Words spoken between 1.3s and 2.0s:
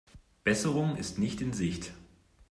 in Sicht.